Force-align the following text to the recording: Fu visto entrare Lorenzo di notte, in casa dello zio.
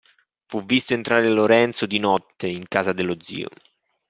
Fu 0.47 0.65
visto 0.65 0.95
entrare 0.95 1.29
Lorenzo 1.29 1.85
di 1.85 1.99
notte, 1.99 2.47
in 2.47 2.67
casa 2.67 2.91
dello 2.91 3.17
zio. 3.21 3.49